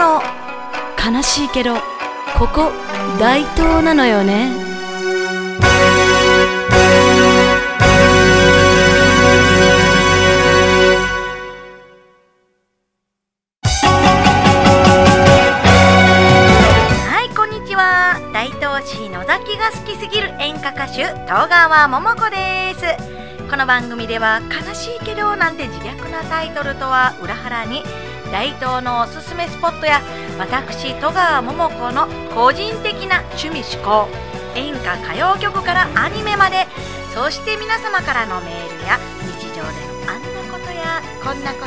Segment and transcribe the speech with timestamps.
[0.00, 0.22] の
[0.96, 1.74] 悲しいけど
[2.38, 2.72] ここ
[3.18, 4.50] 大東なのよね。
[17.04, 18.18] はいこんにちは。
[18.32, 22.86] 大東市野崎が好きすぎる演歌歌手戸川桃子です。
[23.50, 27.82] この番組では悲しいけどなんて自虐なタイトルとは裏腹に
[28.32, 30.00] 大東のおすすめスポットや
[30.38, 34.08] 私戸川桃子の個人的な趣味趣向
[34.54, 36.66] 演歌歌謡曲からアニメまで
[37.12, 38.98] そして皆様からのメールや
[39.38, 41.66] 日常でのあんなことやこんなこ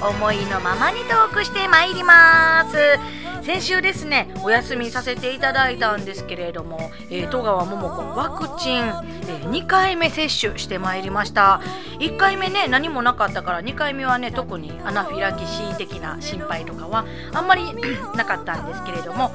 [0.00, 3.23] とを思いのままにトークしてまいります。
[3.44, 11.60] 先週ですねお休みさせていただいたんですけれども、えー、戸川桃子ワクチン、えー、2回目接種してまいりました。
[11.98, 17.62] 1回目ね何もなかったから2回目はね特にアナフィラキシー的な心配とかはあんまり
[18.16, 19.30] なかったんですけれども、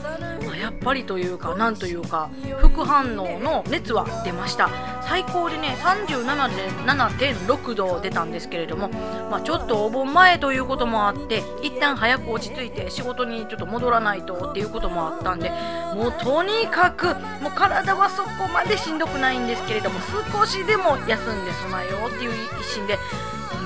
[0.60, 2.30] やっぱりというかなんというか
[2.60, 4.70] 副反応の熱は出ました
[5.02, 8.90] 最高でね37.6度出たんですけれども、
[9.32, 15.50] まあ、ちょっとお盆前ということもあって一旦早く落ち着いて仕事にちょっと戻らないとっていうこともあったんで
[15.96, 17.08] もうとにかく
[17.42, 20.00] もう体はそこまでしんどくないんですけれども
[20.34, 22.98] 少しでも休んで備えようっていう一心で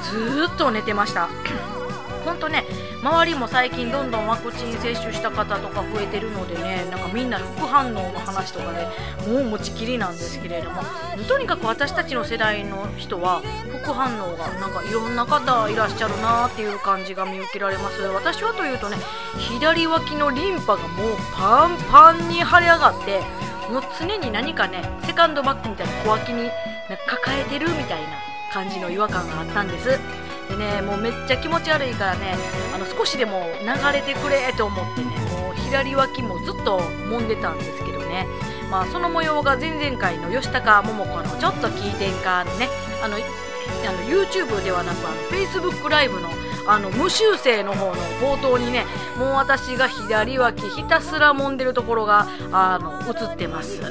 [0.04, 1.28] ずっと寝てました。
[2.24, 2.66] 本当ね
[3.04, 8.88] 周りも最近どんどんワクチン接種した方とか増えてるのでねなんかみんな副反応の話とかで
[9.30, 10.82] もう持ちきりなんですけれども
[11.28, 13.42] とにかく私たちの世代の人は
[13.84, 18.02] 副反応がなんかいろんな方いらっしゃるなっていう感じが見受けられます。
[18.04, 18.96] 私はというとね
[19.38, 23.20] 左脇のリンパがもうパンパンに腫れ上がって
[23.70, 26.50] もう常に何かねセカンドバッグみたいな小脇に
[27.06, 28.08] 抱えてるみたいな
[28.54, 30.00] 感じの違和感があったんです。
[30.50, 32.36] でねもうめっちゃ気持ち悪いからね
[32.74, 38.28] あの少しでも流れてくれと思ってねもう左脇もずっと揉んでたんですけどね。
[38.70, 42.70] まあその模様が前々回の吉高桃子の「ちょっと聞いてんか」のね
[43.04, 46.30] あのあの YouTube ではなくあの Facebook ライブの
[46.66, 48.86] あの無修正の方の冒頭にね
[49.18, 53.82] もう私が左脇ひたすら揉んでるところがあの映ってます、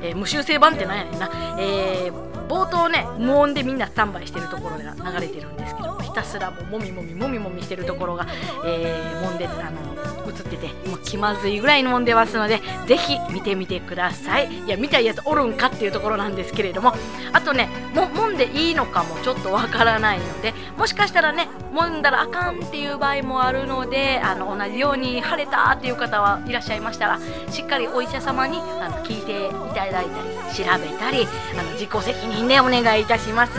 [0.00, 8.26] えー、無修正版ってなんやねんな、えー冒頭ね無音でみんなスタンバイしてるところが流れてるんですけどひたすらももみもみもみもみしてるところが、
[8.66, 14.52] えー、もんであの映っててもう気まずいぐらいのもんでますのでぜひ見てみてください。
[14.52, 16.94] いや見たいやつおるんかっていうところなんですけれども
[17.32, 27.18] あとねももんでいいのかもちょっとわからないのでもしかしたらねもんだらあかんっていう場合もあるのであの同じように腫れたっていう方はいらっしゃいましたら
[27.50, 31.26] しっかりお医者様にあの聞いていただいたり調べたり
[31.58, 33.52] あの自己責任でお願いいたします。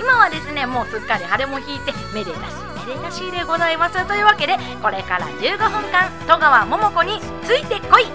[0.00, 2.54] 今はですねもうすっかり腫れも引いてめでたし
[2.86, 4.06] めでたしでございます。
[4.06, 8.06] というわけでこれから15分間戸川桃子についてこい。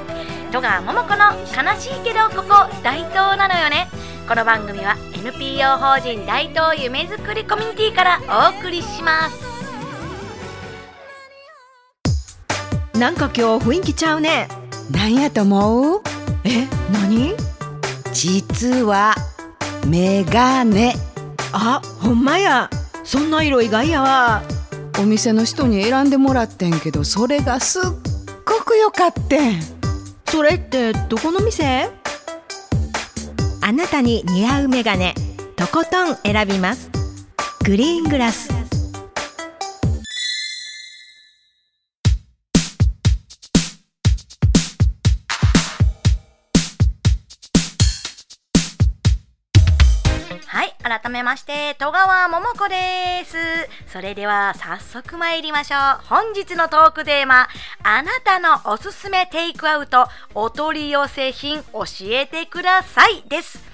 [0.51, 1.33] 戸川桃子の
[1.73, 3.89] 悲しいけどここ大東なのよね。
[4.27, 8.19] この番組は NPO 法人大東夢づくりコミュニティから
[8.53, 9.53] お送りします。
[12.97, 14.47] なんか今日雰囲気ちゃうね。
[14.91, 16.01] なんやと思う？
[16.45, 17.35] え何？
[18.13, 19.15] 実は
[19.85, 20.95] メガネ。
[21.51, 22.69] あほんまや。
[23.03, 24.41] そんな色意外やわ。
[24.99, 27.83] お店の人に選んでもらってんけどそれがすっ
[28.45, 29.61] ごくよかってん。
[30.27, 31.89] それってどこの店？
[33.61, 35.13] あなたに似合うメガネ
[35.55, 36.89] とことん選びます。
[37.65, 38.49] グリーングラス
[51.03, 53.35] 改めまして戸川桃子です。
[53.91, 55.79] それでは早速参りましょう。
[56.07, 57.49] 本日のトークテーマ
[57.83, 63.72] あなたのおすすめテイクアウトお取り寄せ品教えてくださいです。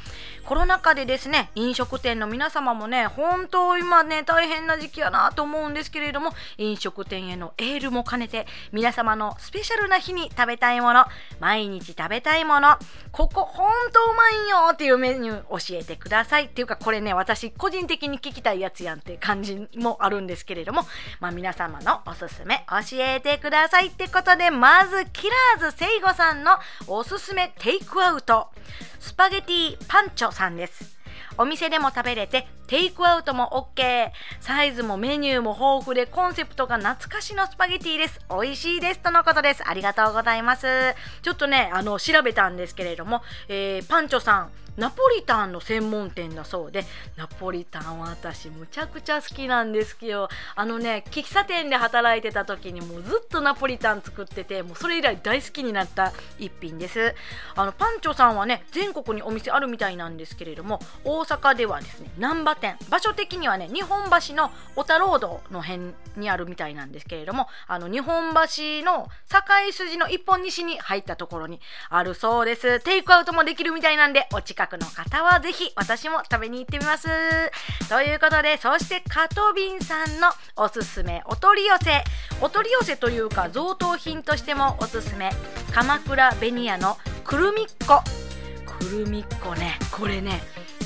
[0.50, 11.06] コロナ禍でですね、飲食店の皆様もね、本当今ね、大変な時期やなと思うんですけれども、飲食店へのエールも兼ねて、皆様のスペシャルな日に食べたいもの、
[11.40, 12.80] 毎日食べたいもの、
[13.12, 20.82] ここ本当うまいんよっていうメニュー教えてくださいっていうか、これね、私個人的に聞きたいやつやんって感じもあるんですけれども、
[21.20, 26.54] まあ皆様のおすすめ教えてくださいってことで、まず、キラーズセイゴさんの
[26.88, 28.48] おすすめテイクアウト。
[29.00, 30.98] スパゲティパンチョさんです。
[31.38, 34.12] お店でも食べれてテイクアウトも OK
[34.42, 38.20] サイズもメニューも豊富でコンセプトが懐かしのスパゲティです。
[38.30, 39.64] 美味しいですとのことです。
[39.68, 40.68] ありがとうございます。
[41.24, 46.86] ちょっとねあの調べたんですけれども、えー、パンチョさんナポリタンの専門店だそうで
[47.18, 57.14] ナポリタンは私むちゃくちゃ好きなんですけどあのね喫茶店で働いてた時にもうずっとナポリタン作っててもうそれ以来大好きになった一品です。
[57.56, 62.78] あのパンチョさんはね全国にお店あるみたいなんですけれども大阪ではですね難波店。
[62.90, 69.40] 場所的にはね日本橋の小田ロードの辺にあるみたいなんですけれどもあの日本橋の境
[69.72, 71.60] 筋の一本西に入ったところに
[71.90, 72.80] あるそうです。
[72.82, 77.08] テイクアウトもできるみたいなんでお近くの方はぜひ私も食べに行ってみます。
[77.90, 82.04] ということでそしてカトビンさんのおすすめお取り寄せ。
[82.42, 85.32] お取り寄せというか贈答品としてもおすすめ。
[85.74, 88.02] 鎌倉紅屋のくるみっこ。
[88.80, 90.42] くるみっこねこれね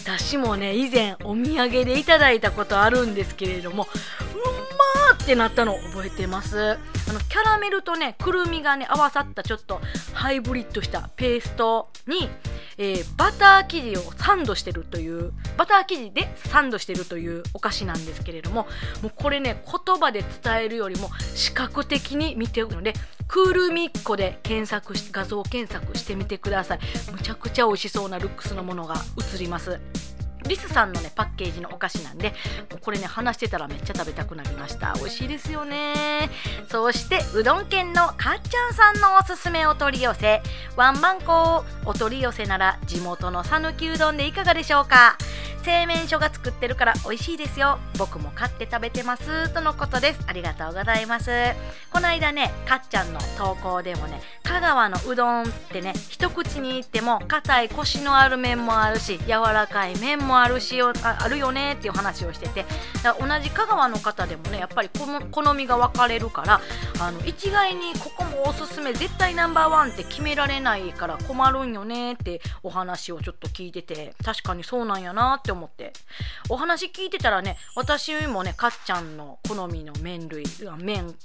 [0.05, 9.79] 私もね以前お土産でいただいたことあるんですけれどもうまーってなったの覚えてますあのキャラメルとねくるみがね合わさったちょっと
[10.13, 12.29] ハイブリッドしたペーストに
[12.77, 18.67] えー、バター生地をサンドしてるというバター生地でサンドしてるというお菓子なんですけれども
[19.01, 22.93] もうこれね言葉で伝えるよりも視覚的に見ておくので
[23.27, 26.79] クールミッコで検索し画像検索してみてください。
[27.11, 28.95] むちゃくちゃ美味しそうなルックスのものが
[29.35, 29.79] 映ります。
[30.47, 32.33] リスさんのねパッケージのお菓子なんで
[32.81, 34.93] これね話してたらめっちゃ食べたくなりました。
[34.95, 36.29] 美味しいですよね。
[36.69, 40.41] そしてうどん県のかっちゃんさんのおすすめお取り寄せ。
[40.75, 45.17] ワンバンコお取り寄せなら地元の讃岐うどんでいかがでしょうか？
[45.63, 47.79] 製麺所が作ってるから美味しいですよ。
[47.97, 49.53] 僕も買って食べてます。
[49.53, 50.19] とのことです。
[50.27, 51.31] ありがとうございます。
[51.89, 62.65] この間ねかっちゃんの投稿でもね香川のうどんってね一口に言っても硬いコシのある麺もあるし柔らかい麺もあるしああるよねっていう話をしてて
[63.19, 66.61] 同じ香川の方でもねやっぱり好みが分かれるから
[66.99, 75.93] あの一概にここもおすすめ絶対ナンバーワンって決められないから困るんよねってお話をちょっと聞いてて確かにそうなんやなって思って。
[76.49, 80.45] お話聞いてたらね私もねかっちゃんの好みの麺類
[80.77, 81.15] 麺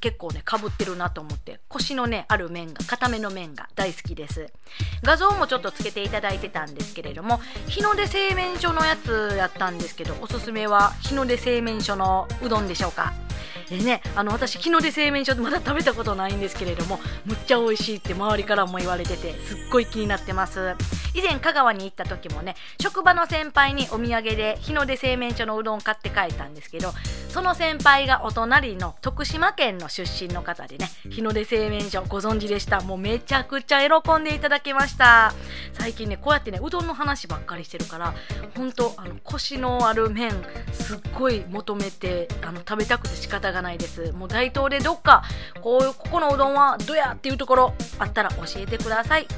[0.00, 1.60] 結構ねかぶってるなと思って。
[1.68, 4.46] 腰のねある麺が固めの麺が大好きです。
[5.02, 13.12] 画像もちょっとつけていただいてたんですけれども日の出製麺所のやつやったんですけどおすすめは日の出製麺所のうどんでしょうか。
[13.70, 20.74] でねあの私日の出製麺所でまだ食べたことないんですけれどもむっちゃ美味しいって周りからも言われててすっごい気になってます。
[21.14, 26.92] 以前香川に行った時もね職場の先輩にお土産で日の出製麺所のうどん買って帰ったんですけど
[27.38, 32.80] その先輩がお隣の徳島県の出身の方でね日の出製麺所ご存知でした。
[32.80, 35.32] もうめちゃくちゃ喜んでいただきました。
[35.72, 38.12] 最近ねこうやってねうどんの話ばっかりしてるから
[38.56, 40.32] 本当あのコシのある麺
[40.72, 44.10] すっごい求めてあの食べたくて仕方がないです。
[44.10, 45.22] もう大東でどっか
[45.60, 49.28] こういうここのうどんはどやっていうところあったら教えてください。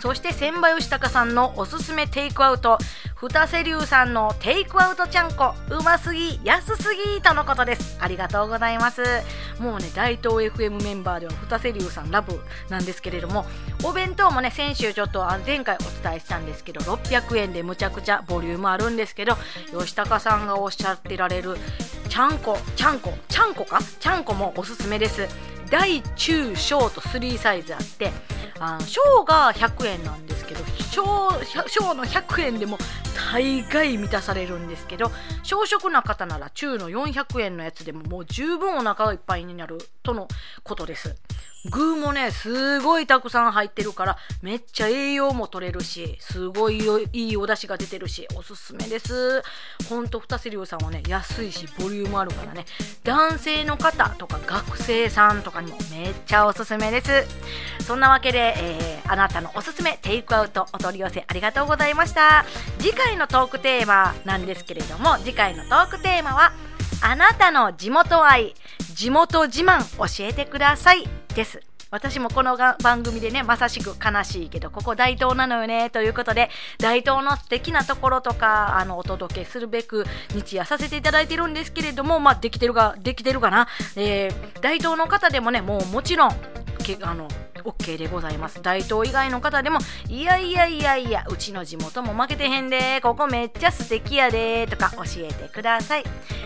[0.00, 2.78] そして千葉義孝さんのおすすめテイクアウト。
[3.20, 7.98] 二瀬流さんのテイクアウトちゃんこうますぎ安すぎとのことです。
[8.00, 9.02] ありがとうございます。
[9.58, 13.44] もうね大東 FM メンバーでは二瀬流さんラブなんですけれども
[13.82, 19.36] お弁当もね先週ちょっと前回お伝えしたんですけど600円でむちゃくちゃボリュームあるんですけど
[19.76, 21.56] 吉高さんがおっしゃってられる
[22.08, 23.80] ちゃんこちゃんこちゃんこか？
[23.98, 25.26] ちゃんこもおすすめです。
[25.70, 28.12] 大中小と3サイズあって
[28.60, 31.30] あ小が100円なんですけど小
[31.66, 32.78] 小の100円でも
[33.30, 35.10] 大概満たされるんですけど
[35.42, 40.28] 小食な方なら中の400円のやつでももう十分お腹がいっぱいになるとの
[40.62, 41.16] ことです。
[41.70, 46.78] 具もねすごいたくさん入ってるからめっちゃ栄養も取れるしすごい
[47.12, 49.42] いいお出汁が出てるしおすすめです。
[49.88, 52.64] ほんと二瀬亮さんはね安いしボリュームあるからね
[53.02, 57.26] 男性の方とか学生さんとかにもめっちゃおすすめです。
[57.84, 62.44] そんなわけで、えー、あなたのおすすめテイクアウトお取り寄せありがとうございました。
[62.78, 66.52] 次回のトークテーマなんですけれども次回のトークテーマは
[67.02, 68.54] あなたの地元愛
[68.94, 71.04] 地元自慢教えてください
[71.34, 71.60] です。
[71.90, 80.04] 私もこの番組でねまさしく悲しいけどここ大東なのよねということで大東の素敵なところとかあのお届けするべく
[80.34, 86.30] 日夜させていただいてるんですけれどもまあできてるができてるかな、えー、大東の方でもねもうもちろん
[86.84, 87.28] けあの
[87.68, 88.62] OK でございます。
[88.62, 96.04] 大東以外の方でもいやいやいやいやうちの地元も負けてへんでここめっちゃ素敵やでとか教えてください。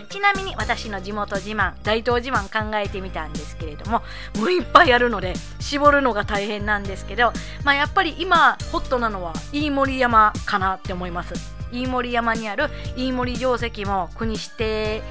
[0.09, 4.03] ちなみに私の地元自慢大東自慢考えてみたんですけれども
[4.37, 7.31] もういっぱいあるので絞るのが大変なんですけど
[7.63, 11.33] まあやっぱり今ホットなのは飯盛山かなって思います。
[11.71, 15.01] 飯盛山にある飯盛城跡も国指定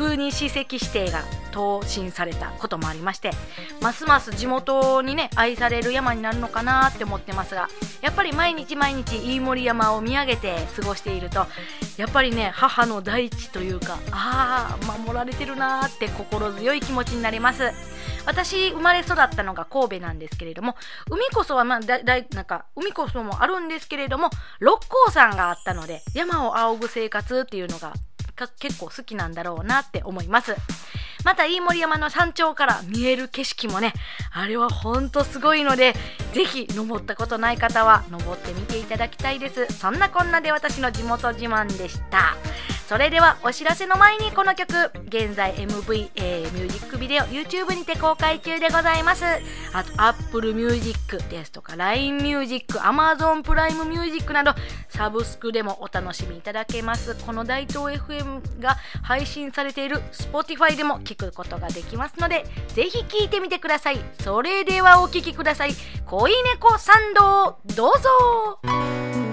[0.00, 3.32] 国史跡指定が答申されたこともありまして
[3.82, 7.68] ますます地元にね愛される山になるのかなって思ってますが
[8.00, 11.46] やっぱり毎日毎日飯盛山を見上げて過ごしていると
[11.98, 17.70] やっぱりね母の大地というかああ守られてるなーって心強い気持ちになります。
[18.26, 20.76] 私生まれ育ったのが神戸なんですけれども
[21.10, 27.94] 海こそはまあだだなんか海こそもあるんですけれども六甲山があったので山を仰ぐ生活っていうのが
[28.48, 30.54] 結構好きなんだろうなって思います。
[31.24, 33.92] また飯盛山の山頂から見える景色もね
[34.32, 35.92] あれはほんとすごいので
[36.32, 39.66] ぜひ登ったことない方は登ってみていただきたいです。
[39.66, 42.36] そんなこんなで私の地元自慢でした。
[42.90, 44.90] それではお知らせの前にこの曲。
[45.06, 49.24] 現在 MV、えーミュージックビデオ YouTube にて公開中でございます。
[49.72, 54.54] あと Apple Music ですとか LINE Music Amazon プライムミュージックなど
[54.88, 57.14] サブスクでもお楽しみいただけます。
[57.24, 62.44] この大東 FM が配信されている Spotify でも聞くことができますので
[62.74, 64.00] ぜひ聞いてみてください。
[64.24, 65.74] それではお聴きください。
[66.06, 69.29] 恋猫参道どうぞ。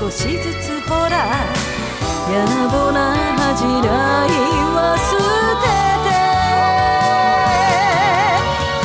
[0.00, 3.80] 少しずつほらやぼな恥じら
[4.24, 4.30] い
[4.72, 5.12] は捨
[5.60, 5.68] て
[6.08, 6.10] て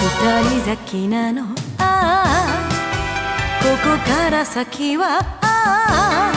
[0.03, 1.43] 二人咲きなの
[1.77, 1.87] あ
[2.27, 2.59] あ
[3.63, 6.33] ここから先はあ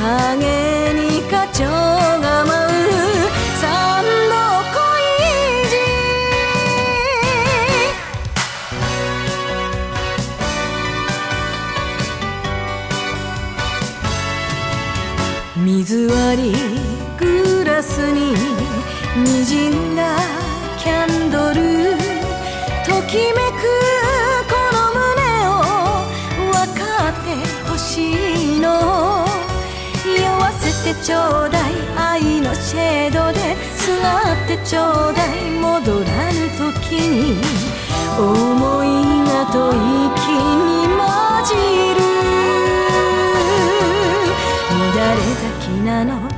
[0.00, 0.47] あ影
[30.88, 31.72] てちょうだい。
[31.96, 33.92] 愛のシェードで座
[34.32, 35.50] ってちょうだい。
[35.50, 37.42] 戻らぬ時に
[38.18, 38.86] 思い
[39.28, 39.76] がと息
[40.32, 40.98] に混
[41.44, 41.52] じ
[41.94, 42.00] る。
[44.70, 46.37] 乱れ咲きなの。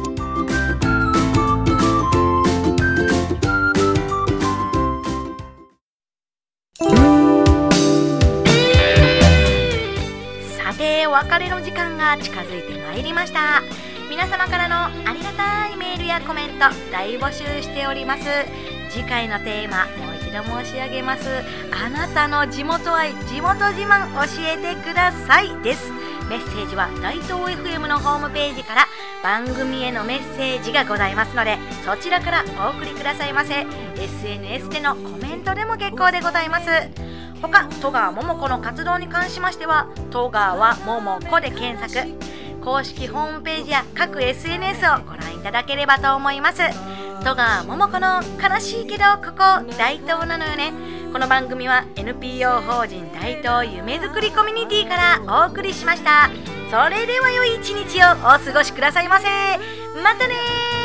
[11.21, 13.61] 別れの時間が近づいてまいりました。
[14.09, 18.23] 皆様からのありがたいメールやコメント大募集しております。
[18.89, 21.29] 次回のテーマもう一度申し上げます。
[21.71, 25.91] あなたの地元愛地元自慢教えてくださいです。
[26.27, 28.87] メッセージは大東 FM のホームページから
[29.21, 33.67] 番組へのメッセージがございますのでそちらからお送りくださいませ。
[33.95, 37.10] SNS でのコメントでも結構でございます。
[37.41, 42.07] 他戸川桃子の活動に関しましては戸川桃子で検索。
[42.63, 46.61] 公式ホームページや各 SNS をご覧いただければと思います。
[47.23, 50.71] 戸川桃子の悲しいけどここ大東なのよね。
[51.11, 56.29] この番組は NPO 法人大東夢づくりコミュニティからお送りしました。
[56.69, 59.27] それでは良い一日をお過ごしくださいませ。
[60.01, 60.80] またね